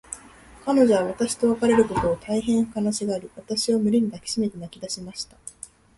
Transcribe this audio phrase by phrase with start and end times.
[0.65, 5.37] 彼女は私と別れることを、大へん悲しがり、私を胸に抱きしめて泣きだしました。